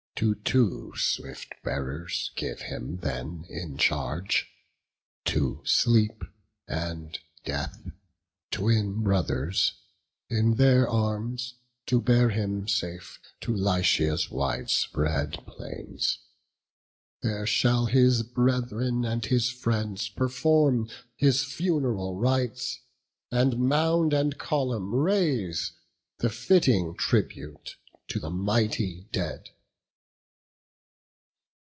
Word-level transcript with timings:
To 0.17 0.35
two 0.35 0.93
swift 0.97 1.55
bearers 1.63 2.29
give 2.35 2.59
him 2.61 2.97
then 2.97 3.43
in 3.49 3.75
charge, 3.79 4.47
To 5.25 5.61
Sleep 5.65 6.23
and 6.67 7.17
Death, 7.43 7.89
twin 8.51 9.01
brothers, 9.01 9.73
in 10.29 10.57
their 10.57 10.87
arms 10.87 11.55
To 11.87 11.99
bear 11.99 12.29
him 12.29 12.67
safe 12.67 13.19
to 13.39 13.55
Lycia's 13.55 14.29
wide 14.29 14.69
spread 14.69 15.43
plains: 15.47 16.19
There 17.23 17.47
shall 17.47 17.87
his 17.87 18.21
brethren 18.21 19.03
and 19.03 19.25
his 19.25 19.49
friends 19.49 20.07
perform 20.07 20.87
His 21.15 21.43
fun'ral 21.43 22.15
rites, 22.15 22.79
and 23.31 23.57
mound 23.57 24.13
and 24.13 24.37
column 24.37 24.93
raise, 24.93 25.71
The 26.19 26.29
fitting 26.29 26.93
tribute 26.95 27.75
to 28.09 28.19
the 28.19 28.29
mighty 28.29 29.07
dead." 29.11 29.49